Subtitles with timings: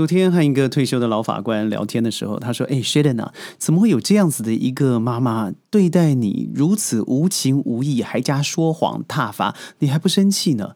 [0.00, 10.70] 昨天和一个退休的老法官聊天的时候，他说：“哎，Sheldon 啊，怎么会有这样子的一个妈妈对待你如此无情无义，还加说谎踏伐，你还不生气呢？”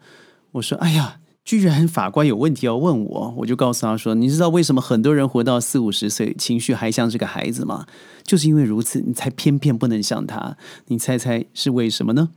[0.52, 7.86] 我说：“哎呀，居然法官有问题要问我，我就告诉他说：‘你知道为什么很多人活到四五十岁，情绪还像这个孩子吗？
[8.24, 10.58] 就是因为如此，你才偏偏不能像他。
[10.88, 12.28] 你猜猜是为什么呢？’”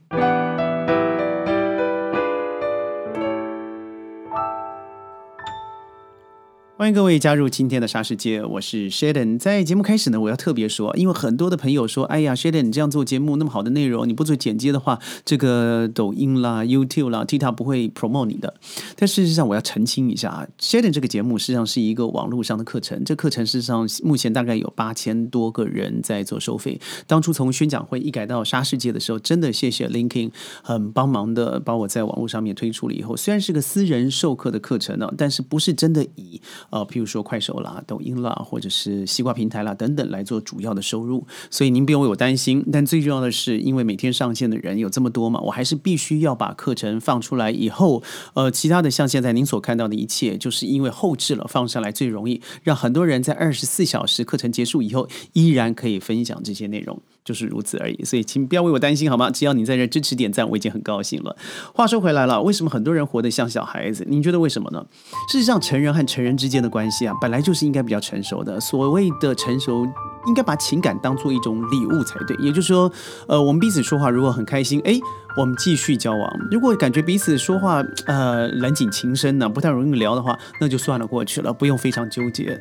[6.78, 9.40] 欢迎各位加入今天的沙世界，我是 Sheldon。
[9.40, 18.54] 在节目开始呢，我要特别说，因为很多的朋友说：“哎呀，Sheldon，你这样做节目那么好的内容，你不做剪接的话，这个抖音啦、YouTube 啦、TikTok 不会 promote 你的。”
[18.96, 26.80] 但事实上，我要澄清一下啊，Sheldon 这个节目实际上是一个网络上的课程，这课程事实上目前大概有八千多个人在做收费。
[27.08, 30.30] 当初从宣讲会一改到沙世界的时候，真的谢谢 Linking
[30.62, 42.66] 很帮忙的把我在网络上面推出了以后，虽然是个私人授课的课程呢，但是不是真的以呃，譬如说快手啦、抖音啦，或者是西瓜平台啦等等来做主要的收入，所以您不用为我担心。
[42.72, 57.02] 但最重要的是，因为每天上线的人有这么多嘛，我还是必须要把课程放出来以后，呃，其他的像现在您所看到的一切，就是因为后置了放上来最容易，让很多人在二十四小时课程结束以后，依然可以分享这些内容。
[57.28, 59.30] 就是如此而已，所以请不要为我担心好吗？
[59.30, 61.36] 只要你在这支持点赞，我已经很高兴了。
[61.74, 64.06] 话说回来了，为什么很多人活得像小孩子？
[64.08, 64.86] 您觉得为什么呢？
[65.30, 68.58] 事实上，成人和成人之间的关系啊，本来就是应该比较成熟的。
[68.62, 69.86] 所谓的成熟，
[70.26, 72.38] 应该把情感当做一种礼物才对。
[72.38, 72.90] 也就是说，
[73.28, 74.98] 呃，我们彼此说话如果很开心，诶，
[75.38, 82.58] 我们继续交往；如果感觉彼此说话呃冷景情深呢，不太容易聊的话，那就算了过去了，不用非常纠结。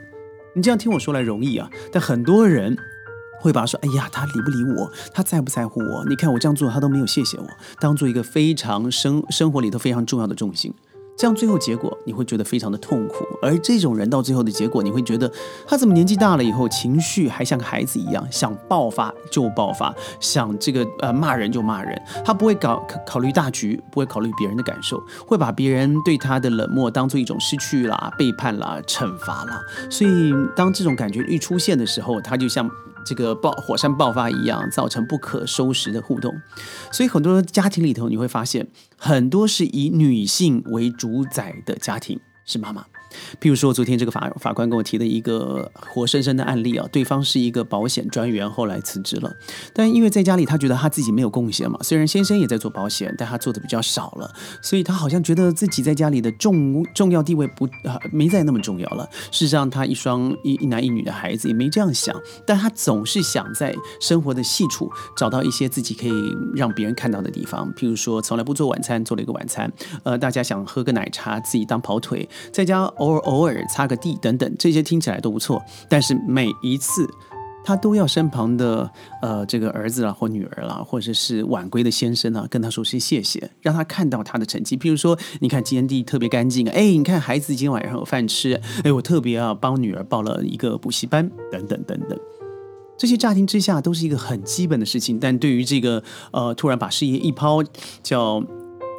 [0.57, 2.77] 你这样听我说来容易啊，但很多人。
[3.41, 4.91] 会把说，哎呀，他理不理我？
[5.13, 6.05] 他在不在乎我？
[6.07, 7.47] 你看我这样做，他都没有谢谢我，
[7.81, 10.73] 当做一个非常生生活里头非常重要的重心。
[11.19, 13.25] 这样最后结果你会觉得非常的痛苦。
[13.41, 15.33] 而这种人到最后的结果，你会觉得
[15.67, 21.99] 他怎么年纪大了以后，情绪还像个孩子一样，想爆发就爆发，想这个呃骂人就骂人。
[22.23, 29.59] 他不会搞考虑大局，不会考虑别人的感受，会把别人对他的冷漠当做一种失去啦、背叛啦、惩罚啦。
[29.91, 32.71] 所以当这种感觉一出现的时候，他就像。
[33.07, 36.35] 这个爆火山爆发一样，造成不可收拾的互动，
[36.91, 38.67] 所以很多家庭里头，你会发现
[38.99, 42.85] 很多是以女性为主宰的家庭是妈妈。
[43.41, 49.35] 譬如说，昨天这个法法官跟我提的一个活生生的案例啊，对方是一个保险专员，后来辞职了，
[49.73, 54.33] 但因为在家里他觉得他自己没有贡献嘛，虽然先生也在做保险，但他做的比较少了，
[54.63, 59.09] 所以他好像觉得自己在家里的重重要地位不啊没再那么重要了。
[59.31, 62.15] 事实上，他一双一一男一女的孩子也没这样想，
[62.47, 66.13] 但他总是想在生活的细处找到一些自己可以
[66.55, 69.71] 让别人看到的地方，譬如说从来不做晚餐，做了一个晚餐，
[70.05, 72.87] 呃，大家想喝个奶茶，自己当跑腿，在家。
[72.97, 75.63] 偶尔偶尔擦个地等等，这些听起来都不错。
[75.89, 77.09] 但是每一次，
[77.65, 78.89] 他都要身旁的
[79.23, 84.77] 呃这个儿子啦或女儿啦，或者是晚归的先生啊，跟他说声谢谢，让他看到他的成绩。
[84.77, 92.19] 譬如说，你看今天地特别干净，哎，你看孩子今天晚上有饭吃，哎，我特别啊帮女儿报了一个补习班，等等等等。
[92.97, 97.63] 这些乍听之下都是一个很基本的事情，但对于这个呃突然把事业一抛
[98.03, 98.43] 叫。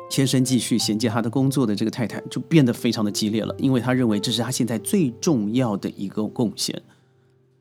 [0.10, 6.82] 先生继续衔接他的工作的这个太太就变得非常的激烈了，因为他认为这是他现在最重要的一个贡献。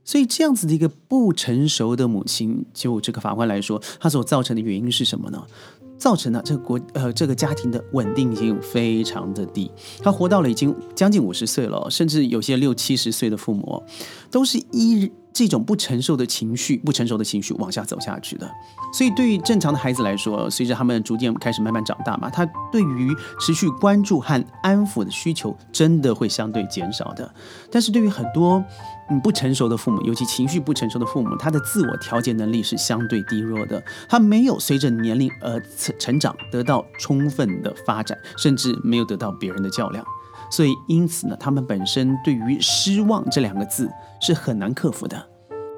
[0.04, 5.44] 所以这样子的一个不成熟的母亲，就这个法官来说，他所造成的原因是什么呢？
[5.98, 9.70] 造成了这个国呃这个家庭的稳定性非常的低。
[10.02, 13.82] 他活到了已经将近五十岁了，甚至有些六七十岁的父母，
[14.30, 15.10] 都是依。
[15.36, 18.50] 这种不成熟的情绪，不成熟的情绪往下走下去的，
[18.90, 27.30] 所以对于正常的孩子来说，随着他们逐渐开始慢慢长大嘛，他对于持续关注和安抚的需求真的会相对减少的。
[27.70, 28.64] 但是对于很多
[29.10, 40.02] 嗯不成熟的父母，尤其情绪不成熟的父母，他的自我调节能力是相对低弱的，他没有随着年龄而成成长得到充分的发展，甚至没有得到别人的较量。
[40.48, 43.90] 所以，因此呢，他们本身对于失望这两个字
[44.20, 45.28] 是很难克服的，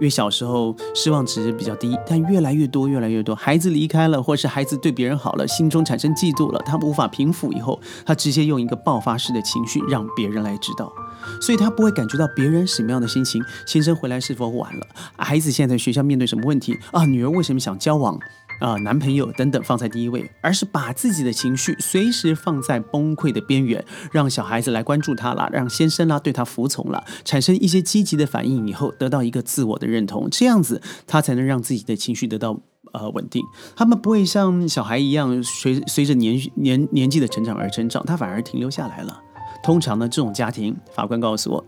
[0.01, 10.93] 因为小时候失望值比较低，但越来越多，越来越多，孩子离开了，或是孩子对别人好了，心中产生嫉妒了，他无法平复以后，他直接用一个爆发式的情绪让别人来知道，
[11.41, 14.87] 所以他不会感觉到别人什么样的心情，先生回来是否晚了，
[15.17, 16.79] 孩子现在在学校面对什么问题？
[16.93, 18.19] 啊，女儿为什么想交往。
[18.59, 32.59] 啊，男朋友等等放在第一位，而是把自己的情绪随时放在崩溃的边缘，让小孩子来关注他了，让先生啦对他服从了，产生一些积极的反应以后，得到一个自我的认同，这样子他才能让自己的情绪得到
[32.93, 33.43] 呃稳定。
[33.77, 39.23] 他们不会像小孩一样随随着年年年纪的成长而成长，他反而停留下来了。
[39.63, 41.65] 通常呢，这种家庭，法官告诉我，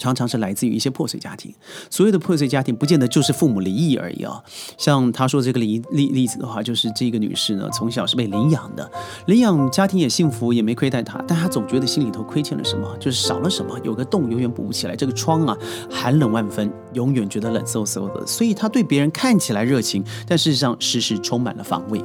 [0.00, 1.54] 常常是来自于一些破碎家庭。
[1.90, 4.42] 所有的破碎家庭，不见得就是父母离异而已啊。
[4.76, 8.90] 像他说这个例例例子的话，就是这个女士呢，从小是被领养的，
[9.26, 15.56] 领养家庭也幸福，也没亏待她，但她总觉得心里头亏欠了什么，就是少了什么，有个洞永远补不起来，这个窗啊
[15.90, 18.26] 寒冷万分，永远觉得冷飕飕的。
[18.26, 22.02] 所以她对别人看起来热情，但事实上时时充满了防卫。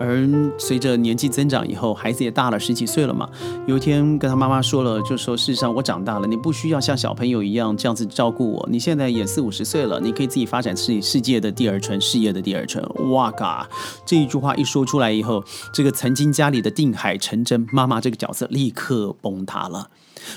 [0.00, 3.28] 而随着年纪增长以后，孩子也大了十几岁了嘛。
[3.66, 8.68] 有一天跟他妈妈说了，就说事实上我长大了，你不需要像小朋友一样这样子照顾我。
[8.70, 12.84] 你现在也四五十岁了，你可以自己发展自己世界的第二春，事业的第二春。
[13.12, 13.68] 哇嘎！
[14.04, 19.90] 这一句话一说出来以后，这个曾经家里的定海神针妈妈这个角色立刻崩塌了。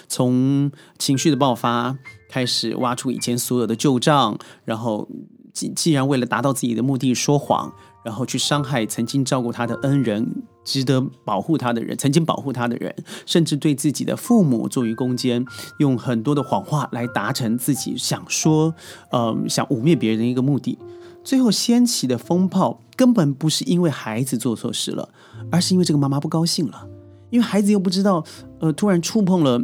[0.08, 1.98] 从情绪的爆发
[2.30, 5.08] 开始，挖出以前所有的旧账，然后
[5.52, 7.74] 既既然为了达到自己的目的说谎。
[8.04, 12.96] 然后去伤害曾经照顾他的恩人，值得保护他的人，曾经保护他的人，
[13.26, 15.46] 甚至对自己的父母作于攻坚，
[15.80, 18.74] 用很多的谎话来达成自己想说，
[19.12, 20.78] 呃，想污蔑别人的一个目的。
[21.24, 25.10] 最后掀起的风暴根本不是因为孩子做错事了，
[25.52, 26.88] 而是因为这个妈妈不高兴了，
[27.30, 28.24] 因为孩子又不知道，
[28.60, 29.62] 呃，突然触碰了。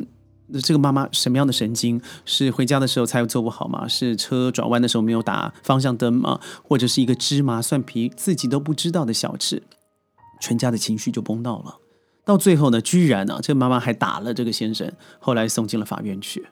[0.61, 2.01] 这个妈妈什么样的神经？
[2.25, 3.87] 是回家的时候才做不好吗？
[3.87, 6.39] 是车转弯的时候没有打方向灯吗？
[6.63, 9.63] 或者是一个芝麻蒜皮自己都不知道的小事，
[10.41, 11.77] 全家的情绪就崩到了。
[12.25, 16.45] 到最后呢，居然呢，这个妈妈还打了这个先生，后来送进了法院去。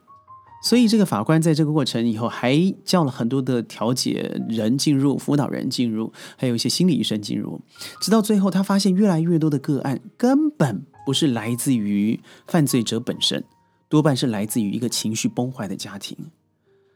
[0.63, 2.56] 所以这个法官在这个过程以后，还
[2.86, 7.62] 叫了很多的调解人进入、辅导人进入，还有一些心理医生进入，
[8.00, 13.44] 直到最后，他发现越来越多的个案根本不是来自于犯罪者本身。
[13.91, 16.17] 多半是来自于一个情绪崩坏的家庭。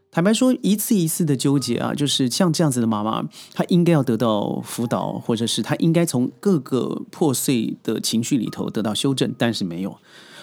[0.10, 9.98] 坦白说，一次一次的纠结啊，就是像这样子的妈妈，她应该要得到辅导，或者是她应该从各个破碎的情绪里头得到修正，但是没有。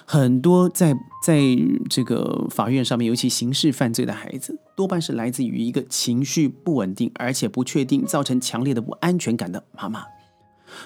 [0.04, 0.94] 很多在
[1.24, 1.40] 在
[1.88, 10.04] 这个法院上面，尤其刑事犯罪的孩子，多半是来自于一个情绪不稳定，而且不确定，造成强烈的不安全感的妈妈。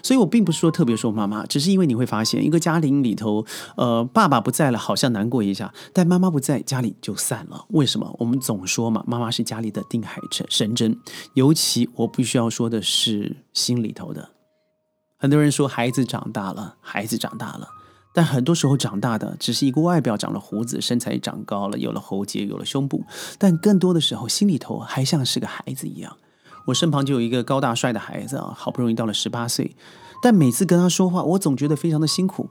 [0.02, 3.44] 所以，我并不是说特别说妈妈，只是因为你会发现，一个家庭里头，
[3.76, 7.64] 呃，爸爸不在了，好像难过一下；但妈妈不在，家里就散了。
[7.68, 8.14] 为什么？
[8.18, 10.98] 我们总说嘛，妈妈是家里的定海神神针。
[11.34, 14.30] 尤其我必须要说的是心里头的。
[15.18, 17.68] 很多人说孩子长大了，孩子长大了，
[18.14, 23.04] 但很多时候长大的只是一个外表长了胡子，身材长高了，有了喉结，有了胸部，
[23.38, 26.16] 但更多的时候，心里头还像是个孩子一样。
[26.66, 29.76] 我身旁就有一个高大帅的孩子啊，好不容易到了十八岁，
[30.22, 32.50] 但每次跟他说话，我总觉得非常的辛苦，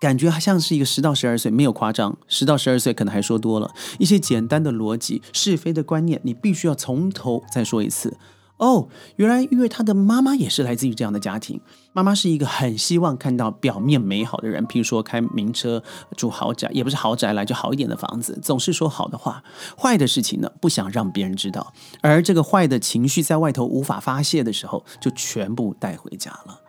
[0.00, 8.16] 感觉像是一个十到十二岁，没有夸张，十到十二岁可能还说多了一些简单的逻辑、是非的观念，你必须要从头再说一次。
[8.58, 11.60] 哦，原来因为他的妈妈也是来自于这样的家庭。
[11.92, 15.82] 妈妈是一个很希望看到表面美好的人，譬如说开名车、
[16.16, 19.42] 住豪宅，也不是豪宅来就好一点的房子，总是说好的话，
[19.78, 26.60] 坏的事情呢不想让别人知道，而这个坏的情绪在外头无法发泄的时候，就全部带回家了。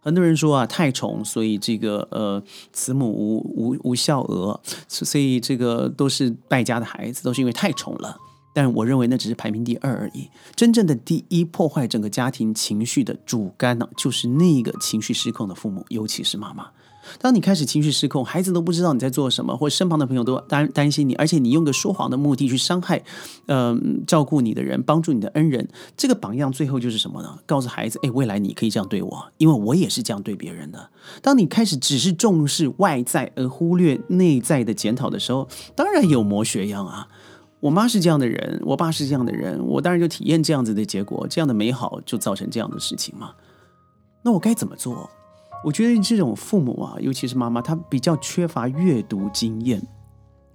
[0.00, 2.42] 很多人说啊，太宠，所以这个呃，
[2.72, 8.16] 慈母无无无孝儿，所以这个都是败家的孩子，都是因为太宠了。
[8.52, 10.28] 但我认为那只是排名第二而已。
[10.54, 16.68] 真正的第一破坏整个家庭情绪的主干呢，就是那个情绪失控的父母，尤其是妈妈。
[17.18, 23.02] 当你开始情绪失控，孩子都不知道你在做什么，或身旁的朋友都担担心你，而且你用个说谎的目的去伤害，
[23.46, 27.38] 嗯，照顾你的人，帮助你的恩人，这个榜样最后就是什么呢？
[27.46, 30.90] 告诉孩子，哎，未来你可以这样对我，因为我也是这样对别人的。
[31.22, 37.08] 当你开始只是重视外在而忽略内在的检讨的时候，当然有模学样啊。
[37.60, 43.32] 我妈是这样的人，我爸是这样的人，我当然就体验这样子的结果，这样的美好就造成这样的事情嘛。
[44.22, 45.10] 那我该怎么做？
[45.64, 49.82] 我觉得这种父母啊，尤其是妈妈，她比较缺乏阅读经验。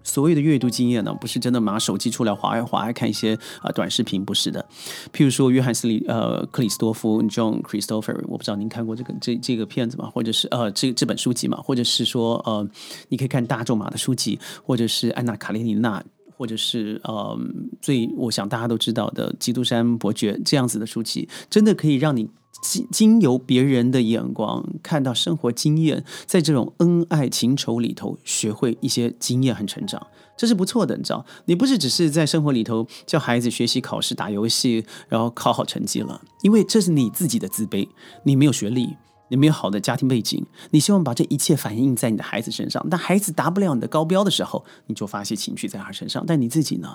[0.06, 4.66] 所谓的阅读经验呢，不是真的拿手机出来划一划，看一些啊短视频，不是的。
[5.12, 10.10] 譬如说，约翰斯里呃克里斯多夫 John Christopher，我不知道您看过这个这这个片子吗？
[10.10, 11.58] 或者是呃这这本书籍嘛？
[11.58, 12.66] 或者是说呃
[13.10, 16.02] 你可以看大仲马的书籍，或者是安娜卡列尼娜。
[16.38, 17.40] 或者是呃，
[17.82, 22.30] 最我想大家都知道的《基督山伯爵》这样子的书籍，真的可以让你
[22.62, 30.06] 经经由别人的眼光看到生活经验，在这种恩爱情仇里头学会一些经验和成长，
[30.38, 30.96] 这是不错的。
[30.96, 37.88] 你知道，你不是只是在生活里头教孩子学习、考试、打游戏，然后考好成绩了，因为这是你自己的自卑，
[38.24, 38.96] 你没有学历。
[39.34, 46.24] 你没有好的家庭背景，你希望把这一切反映在你的孩子身上，但孩子达不了你的高标的时候，你就发泄情绪在他身上。
[46.28, 46.88] 但你自己呢？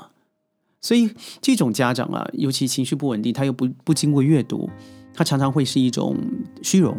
[0.80, 4.70] 所以这种家长啊，尤其情绪不稳定，他又不不经过阅读，
[5.12, 6.16] 他常常会是一种
[6.62, 6.96] 虚荣，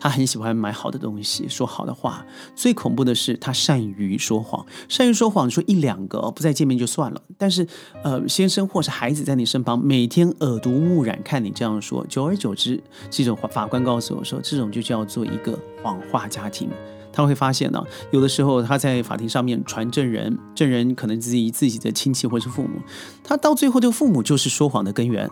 [0.00, 2.24] 他很喜欢买好的东西，说好的话。
[2.56, 4.64] 最恐怖的是，他善于说谎。
[4.88, 7.20] 善于说谎，说一两个不再见面就算了。
[7.36, 7.66] 但是，
[8.02, 16.70] 呃，先生或是孩子在你身旁，每天耳濡目染看你这样说，久而久之，这种法官告诉我说，这种就叫做一个谎话家庭。
[17.12, 22.80] 他会发现呢，有的时候他在法庭上面传证人，证人可能自己自己的亲戚或是父母，
[23.22, 25.28] 他到最后，这个父母就是说谎的根源。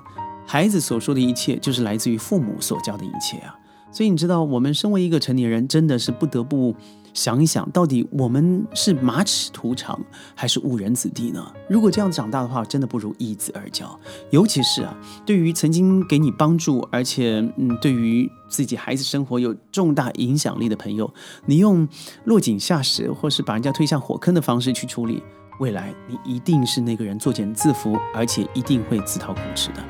[0.47, 3.58] 孩子所说的一切，就是来自于父母所教的一切啊。
[3.91, 6.75] 所以你知道，我们身为一个成年人，真的是不得不
[7.15, 9.99] 想一想，到底我们是马齿徒长
[10.35, 11.45] 还是误人子弟呢？
[11.69, 13.99] 如果这样长大的话，真的不如一子而教。
[14.31, 21.13] 尤其是啊，对于曾经给你帮助，而且嗯，对于自己孩子生活有重大影响力的朋友，
[21.47, 21.89] 你用
[22.25, 25.23] 落井下石，或是把人家推向火坑的方式去处理，
[25.61, 29.83] 未来你一定是那个人作茧自缚，而且一定会自讨苦吃的。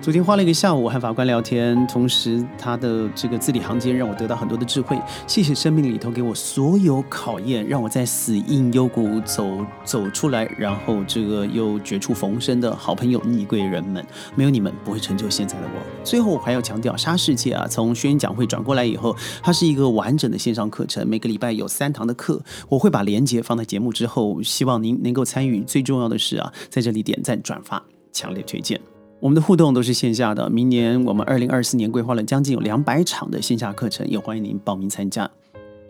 [0.00, 4.98] 昨天花了一个下午和法官聊天，同时他的这个字里行间让我得到很多的智慧。
[5.26, 14.02] 谢谢生命里头给我所有考验，让我在死荫幽谷走走出来，然后这个又绝处逢生的好朋友、逆贵人们，
[14.34, 16.02] 没有你们不会成就现在的我。
[16.02, 25.60] 最后我还要强调，沙世界啊，从宣讲会转过来以后，它是一个完整的线上课程，每个礼拜有三堂的课，我会把链接放在节目之后，希望您能够参与。
[25.60, 28.80] 最重要的是啊，在这里点赞转发，强烈推荐。
[29.20, 35.30] 我们的互动都是线下的，明年我们二零二四年规划了将近有两百场的线下课程，也欢迎您报名参加。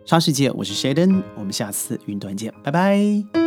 [0.04, 3.39] 沙世界，我是 Shaden，我们下次云端见，拜拜。